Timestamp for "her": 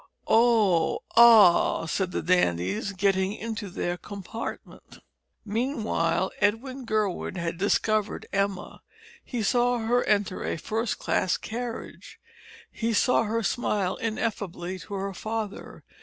9.77-10.03, 13.25-13.43, 14.95-15.13